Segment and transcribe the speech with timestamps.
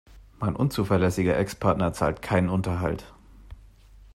[0.39, 3.13] Mein unzuverlässiger Ex-Partner zahlt keinen Unterhalt.